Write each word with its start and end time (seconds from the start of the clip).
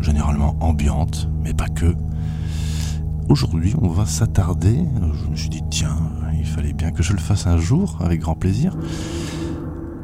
Généralement 0.00 0.56
ambiantes, 0.60 1.28
mais 1.42 1.52
pas 1.52 1.68
que. 1.68 1.94
Aujourd'hui, 3.28 3.74
on 3.82 3.88
va 3.88 4.06
s'attarder, 4.06 4.78
je 5.24 5.30
me 5.30 5.36
suis 5.36 5.48
dit 5.48 5.62
tiens, 5.70 5.96
il 6.38 6.46
fallait 6.46 6.72
bien 6.72 6.92
que 6.92 7.02
je 7.02 7.12
le 7.12 7.18
fasse 7.18 7.46
un 7.46 7.56
jour 7.56 7.98
avec 8.00 8.20
grand 8.20 8.36
plaisir, 8.36 8.76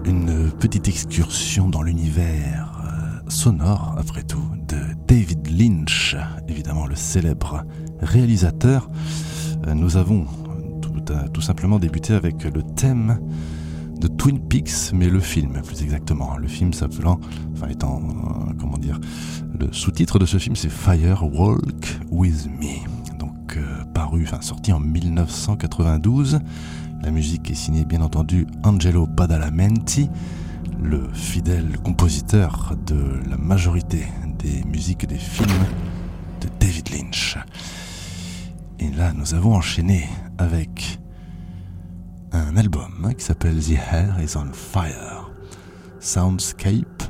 une 0.05 0.51
petite 0.51 0.89
excursion 0.89 1.69
dans 1.69 1.83
l'univers 1.83 2.83
euh, 2.85 3.31
sonore, 3.31 3.95
après 3.99 4.25
tout, 4.25 4.43
de 4.69 4.79
David 5.07 5.49
Lynch, 5.49 6.17
évidemment 6.49 6.87
le 6.87 6.97
célèbre 6.97 7.65
réalisateur. 8.01 8.91
Euh, 9.67 9.75
nous 9.75 9.97
avons 9.97 10.27
tout 11.33 11.41
simplement 11.41 11.79
débuté 11.79 12.15
avec 12.15 12.45
le 12.45 12.63
thème 12.63 13.19
de 14.03 14.09
Twin 14.09 14.41
Peaks, 14.41 14.93
mais 14.93 15.09
le 15.09 15.21
film 15.21 15.63
plus 15.63 15.81
exactement. 15.83 16.37
Le 16.37 16.49
film 16.49 16.73
s'appelant, 16.73 17.21
enfin 17.55 17.69
étant, 17.69 18.01
euh, 18.03 18.53
comment 18.59 18.77
dire, 18.77 18.99
le 19.59 19.73
sous-titre 19.73 20.19
de 20.19 20.27
ce 20.27 20.39
film 20.39 20.57
c'est 20.57 20.71
Fire 20.71 21.23
Walk 21.23 22.01
With 22.11 22.49
Me. 22.49 23.17
Donc 23.19 23.57
euh, 23.57 23.85
paru, 23.95 24.25
enfin 24.25 24.41
sorti 24.41 24.73
en 24.73 24.81
1992. 24.81 26.41
La 27.01 27.11
musique 27.13 27.49
est 27.51 27.55
signée 27.55 27.85
bien 27.85 28.03
entendu 28.03 28.47
Angelo 28.65 29.07
Badalamenti, 29.07 30.11
le 30.83 31.09
fidèle 31.13 31.79
compositeur 31.85 32.75
de 32.85 33.21
la 33.31 33.37
majorité 33.37 34.09
des 34.41 34.65
musiques 34.65 35.07
des 35.07 35.19
films 35.19 35.65
de 36.41 36.49
David 36.59 36.91
Lynch. 36.91 37.39
Et 38.81 38.91
là, 38.91 39.13
nous 39.13 39.35
avons 39.35 39.55
enchaîné 39.55 40.09
avec 40.39 40.99
un 42.33 42.57
album 42.57 43.15
qui 43.17 43.25
s'appelle 43.25 43.59
The 43.59 43.73
Hair 43.93 44.17
is 44.23 44.37
on 44.37 44.53
Fire. 44.53 45.31
Soundscape, 46.01 47.05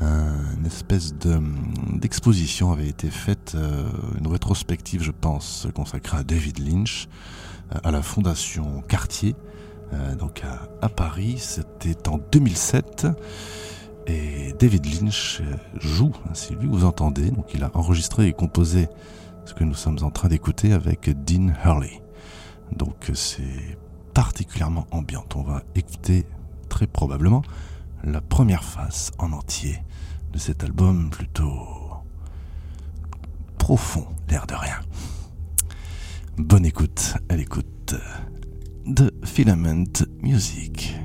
une 0.00 0.66
espèce 0.66 1.14
d'exposition 1.14 2.72
avait 2.72 2.88
été 2.88 3.10
faite, 3.10 3.52
euh, 3.54 3.88
une 4.18 4.26
rétrospective 4.26 5.02
je 5.02 5.10
pense, 5.10 5.66
consacrée 5.74 6.18
à 6.18 6.22
David 6.22 6.58
Lynch, 6.58 7.08
euh, 7.74 7.78
à 7.82 7.90
la 7.90 8.02
Fondation 8.02 8.82
Cartier, 8.88 9.34
euh, 9.92 10.14
donc 10.14 10.42
à, 10.44 10.68
à 10.84 10.88
Paris, 10.88 11.36
c'était 11.38 12.08
en 12.08 12.18
2007. 12.18 13.08
Et 14.06 14.54
David 14.58 14.86
Lynch 14.86 15.42
joue, 15.78 16.12
hein, 16.26 16.30
c'est 16.34 16.54
lui 16.54 16.66
que 16.66 16.72
vous 16.72 16.84
entendez, 16.84 17.30
donc 17.30 17.46
il 17.54 17.62
a 17.62 17.70
enregistré 17.74 18.26
et 18.26 18.32
composé 18.32 18.88
ce 19.44 19.54
que 19.54 19.64
nous 19.64 19.74
sommes 19.74 19.98
en 20.02 20.10
train 20.10 20.28
d'écouter 20.28 20.72
avec 20.72 21.10
Dean 21.24 21.52
Hurley. 21.64 22.02
Donc 22.74 23.10
c'est 23.14 23.78
particulièrement 24.14 24.86
ambiante. 24.90 25.36
On 25.36 25.42
va 25.42 25.62
écouter 25.74 26.26
très 26.68 26.86
probablement 26.86 27.42
la 28.04 28.20
première 28.20 28.64
face 28.64 29.12
en 29.18 29.32
entier 29.32 29.82
de 30.32 30.38
cet 30.38 30.64
album 30.64 31.10
plutôt 31.10 31.90
profond, 33.58 34.06
l'air 34.28 34.46
de 34.46 34.54
rien. 34.54 34.80
Bonne 36.38 36.64
écoute 36.64 37.16
à 37.28 37.36
l'écoute 37.36 37.94
de 38.86 39.12
Filament 39.24 39.84
Music. 40.22 40.96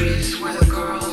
La 0.00 1.03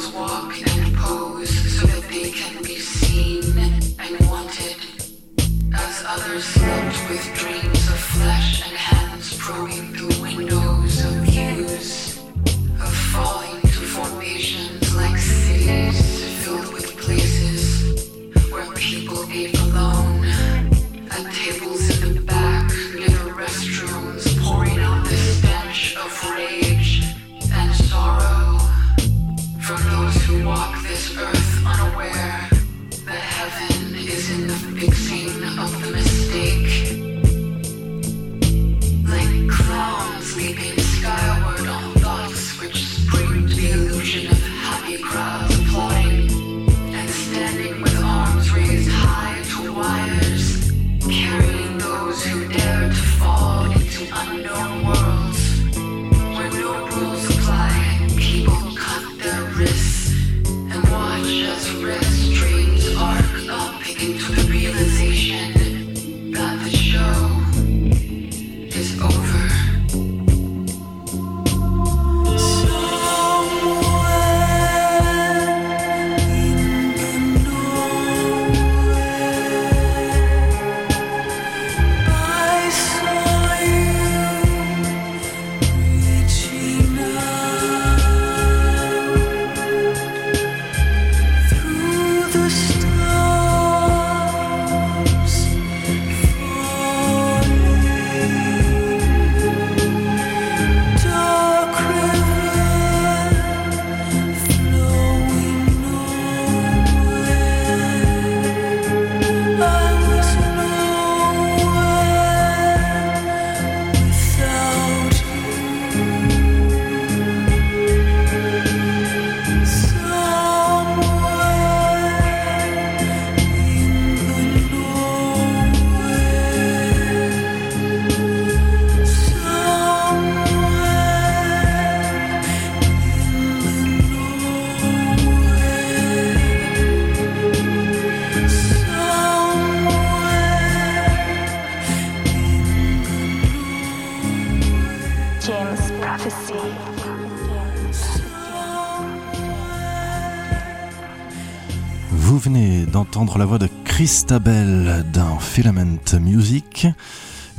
Christabel 154.02 155.06
dans 155.14 155.38
Filament 155.38 156.00
Music, 156.20 156.88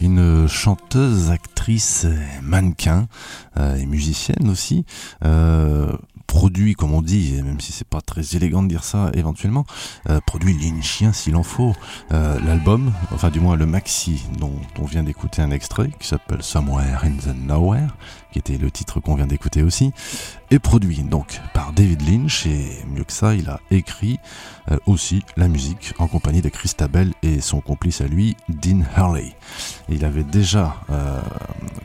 une 0.00 0.48
chanteuse, 0.48 1.31
actrice, 1.31 2.05
mannequin 2.42 3.07
euh, 3.59 3.76
et 3.76 3.87
musicienne 3.87 4.50
aussi. 4.50 4.85
Euh, 5.24 5.92
produit, 6.33 6.73
comme 6.73 6.95
on 6.95 7.03
dit, 7.03 7.42
même 7.42 7.61
si 7.61 7.73
c'est 7.73 7.87
pas 7.87 8.01
très 8.01 8.37
élégant 8.37 8.62
de 8.62 8.68
dire 8.68 8.85
ça 8.85 9.11
éventuellement, 9.12 9.66
euh, 10.09 10.18
produit 10.25 10.55
lynchien 10.55 11.12
s'il 11.12 11.37
en 11.37 11.42
faut. 11.42 11.75
Euh, 12.11 12.40
l'album, 12.47 12.90
enfin 13.12 13.29
du 13.29 13.38
moins 13.38 13.55
le 13.55 13.66
maxi 13.66 14.25
dont 14.38 14.55
on 14.81 14.87
vient 14.87 15.03
d'écouter 15.03 15.42
un 15.42 15.51
extrait, 15.51 15.90
qui 16.01 16.09
s'appelle 16.09 16.42
Somewhere 16.42 17.05
in 17.05 17.16
the 17.18 17.37
Nowhere, 17.37 17.95
qui 18.33 18.38
était 18.38 18.57
le 18.57 18.71
titre 18.71 18.99
qu'on 18.99 19.14
vient 19.14 19.27
d'écouter 19.27 19.62
aussi, 19.62 19.92
est 20.51 20.59
produit 20.59 21.03
donc 21.03 21.38
par 21.53 21.75
David 21.75 22.01
Lynch 22.09 22.47
et 22.47 22.79
mieux 22.88 23.05
que 23.05 23.12
ça, 23.12 23.35
il 23.35 23.51
a 23.51 23.61
écrit 23.71 24.18
euh, 24.71 24.79
aussi 24.87 25.23
la 25.37 25.49
musique 25.49 25.92
en 25.99 26.09
compagnie 26.09 26.40
de 26.40 26.49
Christabel 26.49 27.12
et 27.23 27.42
son 27.42 27.61
complice 27.61 28.01
à 28.01 28.07
lui, 28.07 28.38
Dean 28.49 28.81
Hurley. 28.97 29.35
Il 29.90 30.03
avait 30.07 30.25
déjà 30.25 30.77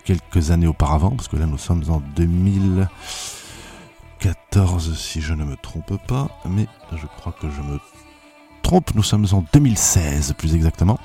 quelques 0.06 0.52
années 0.52 0.68
auparavant, 0.68 1.12
parce 1.12 1.28
que 1.28 1.36
là 1.36 1.46
nous 1.46 1.58
sommes 1.58 1.84
en 1.90 2.02
2000 2.16 2.88
si 4.96 5.22
je 5.22 5.34
ne 5.34 5.44
me 5.44 5.56
trompe 5.56 5.98
pas, 6.08 6.28
mais 6.46 6.68
je 6.96 7.06
crois 7.18 7.34
que 7.40 7.50
je 7.50 7.62
me 7.62 7.80
trompe, 8.64 8.94
nous 8.96 9.04
sommes 9.04 9.26
en 9.32 9.44
2016 9.54 10.34
plus 10.38 10.56
exactement. 10.56 11.00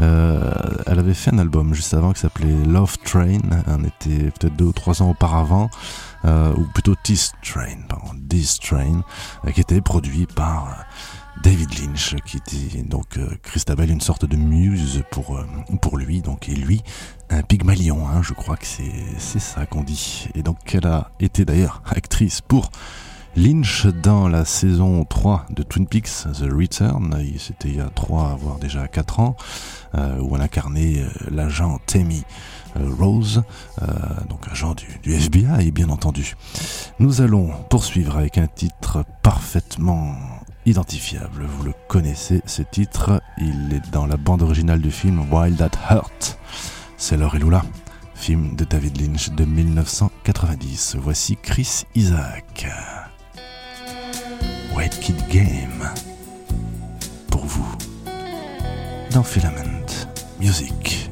Euh, 0.00 0.52
elle 0.86 0.98
avait 0.98 1.14
fait 1.14 1.32
un 1.32 1.38
album 1.38 1.72
juste 1.72 1.94
avant 1.94 2.12
qui 2.12 2.20
s'appelait 2.20 2.64
Love 2.66 2.98
Train, 3.04 3.38
on 3.66 3.84
était 3.84 4.30
peut-être 4.30 4.56
deux 4.56 4.66
ou 4.66 4.72
trois 4.72 5.02
ans 5.02 5.10
auparavant, 5.10 5.70
euh, 6.24 6.52
ou 6.54 6.64
plutôt 6.74 6.94
This 7.02 7.32
Train, 7.42 7.78
pardon, 7.88 8.10
This 8.28 8.58
Train, 8.58 9.02
euh, 9.46 9.52
qui 9.52 9.60
était 9.60 9.80
produit 9.80 10.26
par 10.26 10.84
David 11.42 11.78
Lynch, 11.78 12.14
qui 12.24 12.38
était 12.38 12.82
donc 12.82 13.18
Christabel 13.42 13.90
une 13.90 14.00
sorte 14.00 14.24
de 14.24 14.36
muse 14.36 15.02
pour, 15.10 15.40
pour 15.80 15.96
lui, 15.96 16.20
donc 16.20 16.48
et 16.48 16.54
lui 16.54 16.82
un 17.30 17.42
pygmalion, 17.42 18.06
hein, 18.08 18.22
je 18.22 18.32
crois 18.32 18.56
que 18.56 18.66
c'est 18.66 19.38
ça 19.38 19.66
qu'on 19.66 19.82
dit. 19.82 20.28
Et 20.34 20.42
donc 20.42 20.74
elle 20.74 20.86
a 20.86 21.10
été 21.20 21.44
d'ailleurs 21.44 21.82
actrice 21.86 22.40
pour 22.40 22.70
Lynch 23.36 23.86
dans 23.86 24.28
la 24.28 24.44
saison 24.44 25.04
3 25.04 25.46
de 25.50 25.62
Twin 25.62 25.86
Peaks 25.86 26.24
The 26.32 26.50
Return, 26.50 27.14
c'était 27.38 27.68
il 27.68 27.76
y 27.76 27.80
a 27.80 27.90
3 27.90 28.38
voire 28.40 28.58
déjà 28.58 28.88
4 28.88 29.20
ans. 29.20 29.36
où 29.94 30.34
elle 30.34 30.42
incarnait 30.42 31.04
l'agent 31.30 31.78
Tammy 31.86 32.24
Rose, 32.74 33.42
donc 34.28 34.46
agent 34.50 34.74
du, 34.74 34.86
du, 35.02 35.14
FBI 35.14 35.70
bien 35.70 35.88
entendu. 35.88 36.34
Nous 36.98 37.20
allons 37.20 37.50
poursuivre 37.70 38.16
avec 38.16 38.38
un 38.38 38.46
titre 38.46 39.04
parfaitement 39.22 40.14
identifiable. 40.66 41.44
Vous 41.44 41.64
le 41.64 41.72
connaissez, 41.88 42.42
ce 42.46 42.62
titre, 42.62 43.22
il 43.38 43.72
est 43.72 43.90
dans 43.92 44.06
la 44.06 44.16
bande 44.16 44.42
originale 44.42 44.80
du 44.80 44.90
film 44.90 45.32
Wild 45.32 45.60
at 45.62 45.70
Heart. 45.90 46.38
C'est 46.96 47.16
Laure 47.16 47.36
Lula, 47.36 47.62
film 48.14 48.56
de 48.56 48.64
David 48.64 49.00
Lynch 49.00 49.30
de 49.30 49.44
1990. 49.44 50.96
Voici 50.98 51.36
Chris 51.40 51.84
Isaac. 51.94 52.66
White 54.76 55.00
Kid 55.00 55.16
Game. 55.28 55.90
Pour 57.30 57.46
vous. 57.46 57.66
Dans 59.10 59.22
Filament 59.22 59.86
Music. 60.38 61.05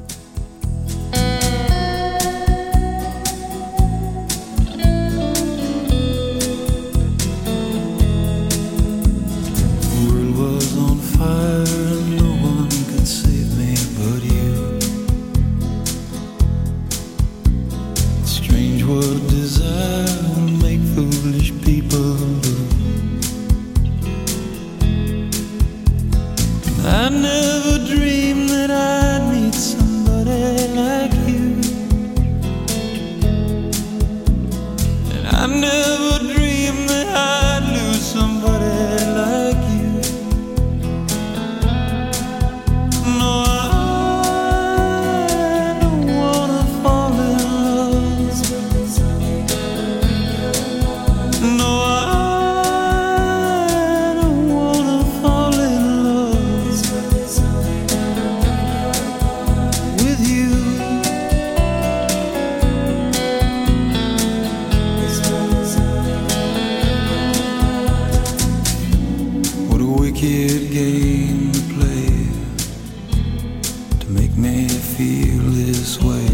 to 74.05 74.11
make 74.11 74.37
me 74.37 74.69
feel 74.69 75.43
this 75.51 75.99
way. 76.01 76.29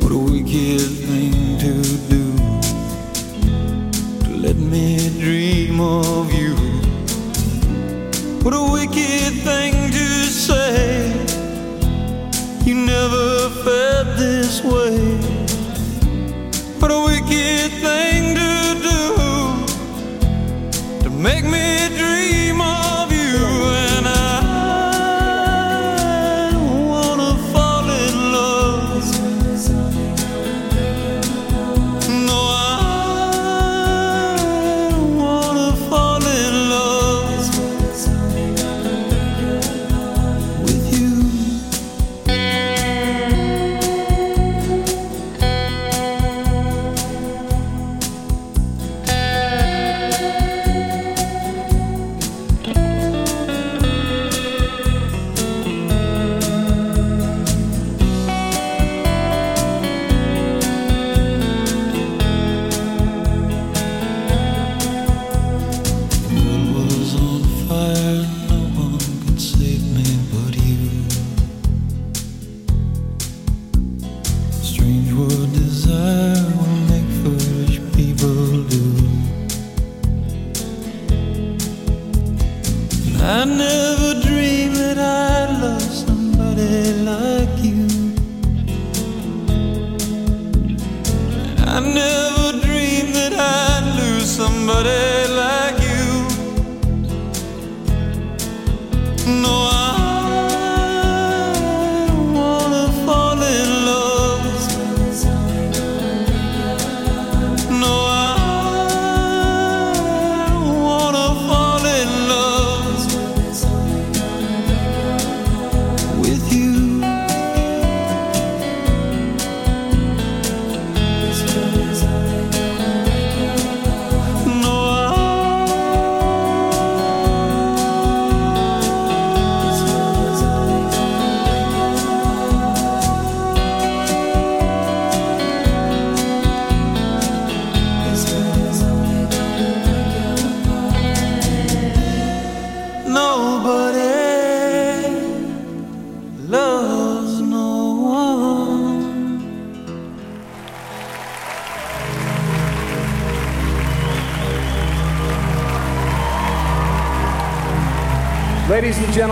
What 0.00 0.12
a 0.12 0.18
wicked 0.18 0.80
thing 1.06 1.58
to 1.58 1.83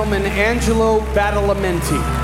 gentlemen, 0.02 0.26
Angelo 0.32 1.00
Badalamenti. 1.14 2.21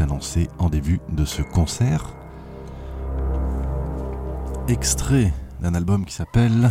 Annoncé 0.00 0.48
en 0.58 0.68
début 0.68 1.00
de 1.10 1.24
ce 1.24 1.42
concert. 1.42 2.14
Extrait 4.68 5.32
d'un 5.60 5.74
album 5.74 6.04
qui 6.04 6.14
s'appelle 6.14 6.70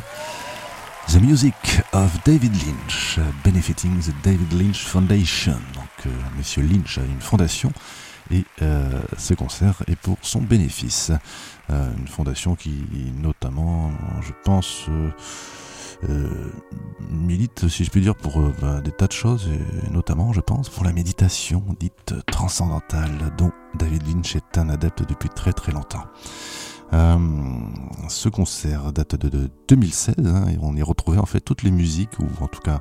The 1.07 1.21
Music 1.21 1.55
of 1.93 2.11
David 2.25 2.53
Lynch, 2.53 3.19
benefiting 3.43 3.99
the 3.99 4.13
David 4.23 4.53
Lynch 4.53 4.85
Foundation. 4.85 5.57
Donc, 5.73 6.05
euh, 6.05 6.09
Monsieur 6.37 6.63
Lynch 6.63 6.97
a 6.97 7.03
une 7.03 7.21
fondation 7.21 7.71
et 8.29 8.43
euh, 8.61 9.01
ce 9.17 9.33
concert 9.33 9.81
est 9.87 9.95
pour 9.95 10.17
son 10.21 10.41
bénéfice. 10.41 11.11
Euh, 11.69 11.89
une 11.97 12.07
fondation 12.07 12.55
qui, 12.55 12.83
notamment, 13.21 13.91
je 14.21 14.31
pense, 14.43 14.87
milite, 17.09 17.67
si 17.67 17.83
je 17.83 17.91
puis 17.91 18.01
dire, 18.01 18.15
pour 18.15 18.39
euh, 18.39 18.53
bah, 18.61 18.81
des 18.81 18.91
tas 18.91 19.07
de 19.07 19.11
choses, 19.11 19.49
et 19.49 19.91
notamment, 19.91 20.33
je 20.33 20.41
pense, 20.41 20.69
pour 20.69 20.83
la 20.83 20.93
méditation 20.93 21.63
dite 21.79 22.13
transcendantale, 22.31 23.33
dont 23.37 23.51
David 23.75 24.07
Lynch 24.07 24.35
est 24.35 24.57
un 24.57 24.69
adepte 24.69 25.07
depuis 25.07 25.29
très 25.29 25.53
très 25.53 25.71
longtemps. 25.71 26.03
Euh, 26.93 27.17
ce 28.07 28.29
concert 28.29 28.93
date 28.93 29.15
de, 29.15 29.27
de 29.27 29.49
2016 29.67 30.15
hein, 30.25 30.45
et 30.47 30.57
on 30.61 30.73
y 30.73 30.81
retrouvait 30.81 31.17
en 31.17 31.25
fait 31.25 31.41
toutes 31.41 31.63
les 31.63 31.71
musiques, 31.71 32.17
ou 32.19 32.27
en 32.41 32.47
tout 32.47 32.61
cas 32.61 32.79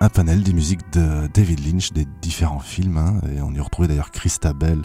un 0.00 0.08
panel 0.08 0.42
des 0.42 0.52
musiques 0.52 0.92
de 0.92 1.28
David 1.32 1.64
Lynch 1.64 1.92
des 1.92 2.06
différents 2.22 2.58
films. 2.60 2.96
hein, 2.96 3.20
et 3.32 3.40
on 3.42 3.52
y 3.52 3.60
retrouvait 3.60 3.86
d'ailleurs 3.86 4.10
Christabel 4.10 4.78
euh, 4.78 4.82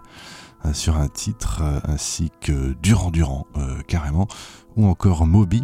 sur 0.74 0.98
un 0.98 1.08
titre, 1.08 1.62
euh, 1.62 1.80
ainsi 1.84 2.32
que 2.42 2.74
Durand 2.82 3.12
Durand, 3.12 3.48
euh, 3.58 3.82
carrément, 3.88 4.28
ou 4.76 4.86
encore 4.88 5.26
Moby. 5.26 5.64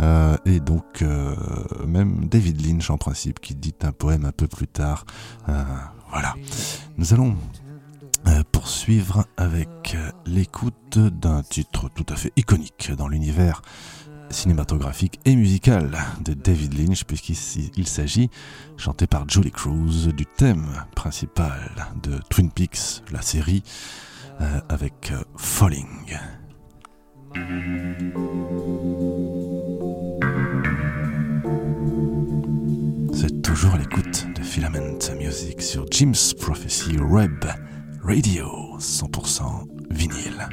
Euh, 0.00 0.36
et 0.46 0.60
donc 0.60 1.02
euh, 1.02 1.34
même 1.86 2.26
David 2.26 2.64
Lynch 2.64 2.88
en 2.90 2.96
principe 2.96 3.40
qui 3.40 3.54
dit 3.54 3.74
un 3.82 3.92
poème 3.92 4.24
un 4.24 4.32
peu 4.32 4.46
plus 4.46 4.66
tard. 4.66 5.04
Euh, 5.48 5.62
voilà. 6.10 6.34
Nous 6.96 7.12
allons 7.12 7.36
euh, 8.26 8.42
poursuivre 8.50 9.26
avec 9.36 9.94
euh, 9.94 10.10
l'écoute 10.26 10.98
d'un 10.98 11.42
titre 11.42 11.90
tout 11.94 12.06
à 12.08 12.16
fait 12.16 12.32
iconique 12.36 12.92
dans 12.96 13.08
l'univers 13.08 13.62
cinématographique 14.30 15.18
et 15.24 15.34
musical 15.34 15.98
de 16.24 16.34
David 16.34 16.78
Lynch 16.78 17.04
puisqu'il 17.04 17.88
s'agit, 17.88 18.30
chanté 18.76 19.06
par 19.06 19.28
Julie 19.28 19.50
Cruz, 19.50 20.08
du 20.14 20.24
thème 20.24 20.66
principal 20.94 21.70
de 22.02 22.18
Twin 22.30 22.50
Peaks, 22.50 23.02
la 23.10 23.22
série, 23.22 23.62
euh, 23.66 24.09
avec 24.68 25.12
euh, 25.12 25.22
Falling. 25.36 26.18
C'est 33.12 33.42
toujours 33.42 33.74
à 33.74 33.78
l'écoute 33.78 34.26
de 34.34 34.42
Filament 34.42 34.98
Music 35.18 35.62
sur 35.62 35.86
Jim's 35.90 36.34
Prophecy 36.34 36.98
Web 36.98 37.44
Radio 38.02 38.78
100% 38.78 39.66
vinyle. 39.90 40.48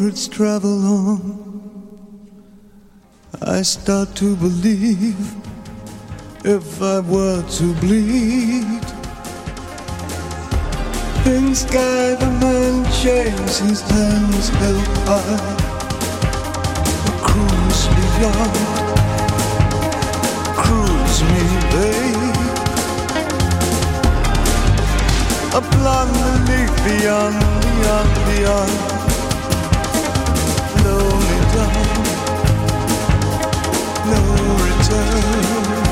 Secrets 0.00 0.28
travel 0.28 0.82
on. 0.86 1.20
I 3.42 3.60
start 3.60 4.16
to 4.16 4.34
believe 4.34 5.34
if 6.42 6.80
I 6.80 7.00
were 7.00 7.42
to 7.42 7.74
bleed. 7.80 8.84
In 11.26 11.54
sky, 11.54 12.14
the 12.14 12.30
man 12.40 12.90
chains 13.02 13.58
his 13.58 13.82
hands 13.82 14.48
held 14.48 14.88
high. 15.04 15.56
Cruise 17.28 17.84
beyond, 17.96 18.56
cruise 20.64 21.20
me, 21.30 21.44
babe. 21.72 22.40
A 25.52 25.60
blonde 25.60 26.16
beneath 26.24 26.76
beyond, 26.86 27.38
beyond, 27.60 28.12
beyond. 28.24 28.99
Return. 34.90 35.89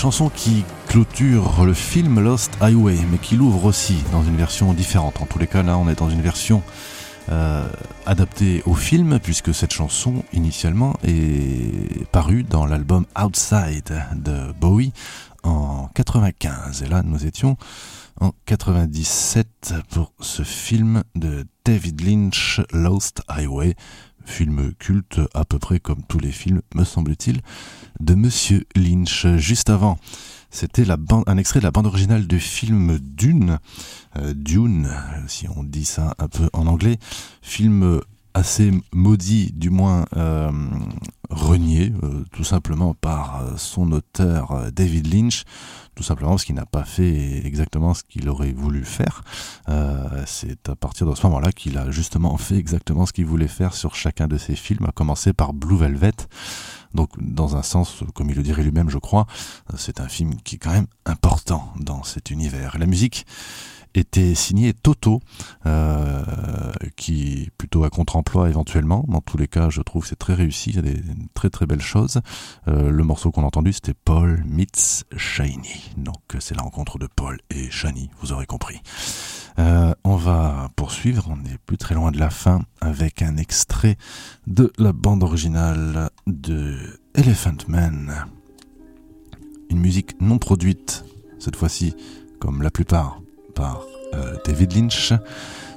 Chanson 0.00 0.30
qui 0.30 0.64
clôture 0.88 1.62
le 1.66 1.74
film 1.74 2.20
Lost 2.20 2.56
Highway, 2.62 2.96
mais 3.12 3.18
qui 3.18 3.36
l'ouvre 3.36 3.66
aussi 3.66 3.98
dans 4.12 4.24
une 4.24 4.34
version 4.34 4.72
différente. 4.72 5.20
En 5.20 5.26
tous 5.26 5.38
les 5.38 5.46
cas, 5.46 5.62
là, 5.62 5.76
on 5.76 5.90
est 5.90 5.98
dans 5.98 6.08
une 6.08 6.22
version 6.22 6.62
euh, 7.30 7.68
adaptée 8.06 8.62
au 8.64 8.72
film, 8.72 9.18
puisque 9.22 9.52
cette 9.52 9.74
chanson, 9.74 10.24
initialement, 10.32 10.96
est 11.06 12.06
parue 12.12 12.44
dans 12.44 12.64
l'album 12.64 13.04
Outside 13.22 14.02
de 14.14 14.52
Bowie 14.58 14.94
en 15.42 15.90
95. 15.94 16.82
Et 16.82 16.86
là, 16.86 17.02
nous 17.04 17.26
étions 17.26 17.58
en 18.22 18.32
97 18.46 19.74
pour 19.90 20.14
ce 20.20 20.44
film 20.44 21.02
de 21.14 21.44
David 21.66 22.00
Lynch, 22.00 22.62
Lost 22.72 23.20
Highway, 23.28 23.74
film 24.24 24.72
culte 24.78 25.20
à 25.34 25.44
peu 25.44 25.58
près 25.58 25.78
comme 25.78 26.02
tous 26.08 26.20
les 26.20 26.32
films, 26.32 26.62
me 26.74 26.84
semble-t-il, 26.84 27.42
de 27.98 28.14
Monsieur 28.14 28.66
Lynch. 28.76 29.26
Juste 29.36 29.70
avant, 29.70 29.98
c'était 30.50 30.84
un 30.90 31.38
extrait 31.38 31.60
de 31.60 31.64
la 31.64 31.70
bande 31.70 31.86
originale 31.86 32.26
du 32.26 32.40
film 32.40 32.98
Dune, 32.98 33.58
euh, 34.18 34.34
Dune, 34.34 34.90
si 35.28 35.46
on 35.48 35.62
dit 35.62 35.84
ça 35.84 36.14
un 36.18 36.26
peu 36.26 36.50
en 36.52 36.66
anglais, 36.66 36.98
film 37.40 38.00
assez 38.34 38.72
maudit, 38.92 39.52
du 39.52 39.70
moins 39.70 40.06
euh, 40.16 40.50
renié, 41.30 41.92
euh, 42.02 42.24
tout 42.32 42.44
simplement 42.44 42.94
par 42.94 43.44
son 43.56 43.92
auteur 43.92 44.72
David 44.72 45.12
Lynch, 45.12 45.44
tout 45.94 46.02
simplement 46.02 46.30
parce 46.30 46.44
qu'il 46.44 46.56
n'a 46.56 46.66
pas 46.66 46.84
fait 46.84 47.46
exactement 47.46 47.94
ce 47.94 48.02
qu'il 48.02 48.28
aurait 48.28 48.52
voulu 48.52 48.84
faire. 48.84 49.22
C'est 50.26 50.68
à 50.68 50.74
partir 50.74 51.06
de 51.06 51.14
ce 51.14 51.26
moment-là 51.26 51.52
qu'il 51.52 51.78
a 51.78 51.90
justement 51.90 52.36
fait 52.38 52.56
exactement 52.56 53.06
ce 53.06 53.12
qu'il 53.12 53.26
voulait 53.26 53.48
faire 53.48 53.74
sur 53.74 53.94
chacun 53.94 54.26
de 54.26 54.36
ses 54.36 54.56
films, 54.56 54.86
à 54.86 54.92
commencer 54.92 55.32
par 55.32 55.52
Blue 55.52 55.76
Velvet. 55.76 56.12
Donc, 56.94 57.10
dans 57.20 57.56
un 57.56 57.62
sens, 57.62 58.02
comme 58.14 58.30
il 58.30 58.36
le 58.36 58.42
dirait 58.42 58.62
lui-même, 58.62 58.90
je 58.90 58.98
crois, 58.98 59.26
c'est 59.76 60.00
un 60.00 60.08
film 60.08 60.34
qui 60.42 60.56
est 60.56 60.58
quand 60.58 60.72
même 60.72 60.86
important 61.06 61.72
dans 61.78 62.02
cet 62.02 62.30
univers. 62.30 62.78
La 62.78 62.86
musique 62.86 63.26
était 63.94 64.34
signée 64.34 64.72
Toto, 64.72 65.20
euh, 65.66 66.22
qui 66.96 67.50
plutôt 67.58 67.84
à 67.84 67.90
contre-emploi 67.90 68.48
éventuellement. 68.48 69.04
Dans 69.08 69.20
tous 69.20 69.36
les 69.36 69.48
cas, 69.48 69.70
je 69.70 69.82
trouve 69.82 70.06
c'est 70.06 70.16
très 70.18 70.34
réussi. 70.34 70.70
Il 70.70 70.76
y 70.76 70.78
a 70.78 70.82
des 70.82 71.02
très 71.34 71.50
très 71.50 71.66
belles 71.66 71.82
choses. 71.82 72.20
Euh, 72.68 72.90
le 72.90 73.04
morceau 73.04 73.30
qu'on 73.30 73.42
a 73.42 73.46
entendu, 73.46 73.72
c'était 73.72 73.94
Paul 73.94 74.44
meets 74.46 75.04
Shiny. 75.16 75.92
Donc, 75.96 76.22
c'est 76.38 76.56
la 76.56 76.62
rencontre 76.62 76.98
de 76.98 77.06
Paul 77.06 77.38
et 77.50 77.70
Shiny, 77.70 78.10
vous 78.20 78.32
aurez 78.32 78.46
compris. 78.46 78.80
Euh, 79.58 79.92
on 80.04 80.16
va 80.16 80.70
poursuivre, 80.76 81.28
on 81.30 81.36
n'est 81.36 81.58
plus 81.66 81.76
très 81.76 81.94
loin 81.94 82.10
de 82.10 82.18
la 82.18 82.30
fin, 82.30 82.62
avec 82.80 83.20
un 83.22 83.36
extrait 83.36 83.96
de 84.46 84.72
la 84.78 84.92
bande 84.92 85.22
originale 85.22 86.08
de 86.26 86.78
Elephant 87.14 87.56
Man. 87.68 88.26
Une 89.68 89.80
musique 89.80 90.18
non 90.20 90.38
produite, 90.38 91.04
cette 91.38 91.56
fois-ci, 91.56 91.94
comme 92.40 92.62
la 92.62 92.70
plupart, 92.70 93.20
par 93.54 93.82
euh, 94.14 94.36
David 94.44 94.74
Lynch, 94.74 95.12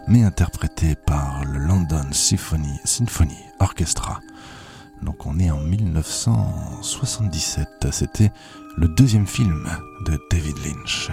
mais 0.08 0.24
interprétée 0.24 0.96
par 0.96 1.44
le 1.46 1.60
London 1.60 2.06
Symphony, 2.12 2.80
Symphony 2.86 3.38
Orchestra. 3.60 4.20
Donc 5.02 5.26
on 5.26 5.40
est 5.40 5.52
en 5.52 5.60
1977, 5.60 7.88
c'était 7.92 8.32
le 8.78 8.88
deuxième 8.88 9.28
film 9.28 9.68
de 10.06 10.18
David 10.32 10.56
Lynch. 10.66 11.12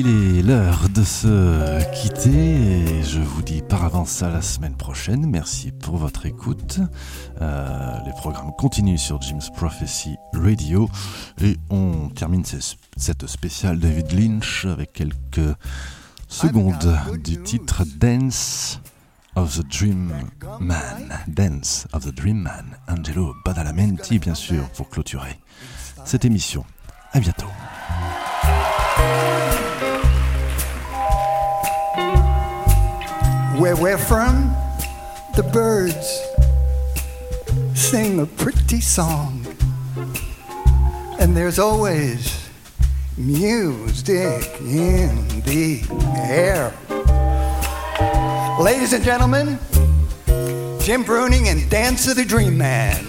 Il 0.00 0.06
est 0.38 0.42
l'heure 0.42 0.88
de 0.90 1.02
se 1.02 1.82
quitter 1.92 2.30
et 2.98 3.02
je 3.02 3.20
vous 3.20 3.42
dis 3.42 3.62
par 3.62 3.84
avance 3.84 4.22
à 4.22 4.30
la 4.30 4.42
semaine 4.42 4.74
prochaine. 4.76 5.26
Merci 5.26 5.72
pour 5.72 5.96
votre 5.96 6.26
écoute. 6.26 6.78
Euh, 7.40 7.96
les 8.06 8.12
programmes 8.12 8.52
continuent 8.56 8.96
sur 8.98 9.20
Jim's 9.20 9.50
Prophecy 9.50 10.16
Radio 10.34 10.88
et 11.40 11.56
on 11.70 12.10
termine 12.10 12.44
ce- 12.44 12.76
cette 12.96 13.26
spéciale 13.26 13.78
David 13.80 14.12
Lynch 14.12 14.66
avec 14.66 14.92
quelques 14.92 15.54
secondes 16.28 16.96
du 17.24 17.42
titre 17.42 17.82
Dance 17.98 18.80
of 19.36 19.56
the 19.58 19.66
Dream 19.68 20.12
Man. 20.60 21.18
Dance 21.26 21.86
of 21.92 22.04
the 22.04 22.14
Dream 22.14 22.38
Man. 22.42 22.66
Angelo 22.88 23.34
Badalamenti, 23.44 24.18
bien 24.18 24.34
sûr, 24.34 24.68
pour 24.70 24.88
clôturer 24.90 25.38
cette 26.04 26.24
émission. 26.24 26.64
À 27.12 27.20
bientôt. 27.20 27.46
Where 33.58 33.74
we're 33.74 33.98
from, 33.98 34.54
the 35.34 35.42
birds 35.42 36.22
sing 37.74 38.20
a 38.20 38.26
pretty 38.26 38.80
song. 38.80 39.44
And 41.18 41.36
there's 41.36 41.58
always 41.58 42.48
music 43.16 44.60
in 44.60 45.40
the 45.42 45.82
air. 46.16 46.72
Ladies 48.60 48.92
and 48.92 49.02
gentlemen, 49.02 49.58
Jim 50.80 51.02
Bruning 51.02 51.48
and 51.48 51.68
Dance 51.68 52.06
of 52.06 52.14
the 52.14 52.24
Dream 52.24 52.56
Man. 52.56 53.06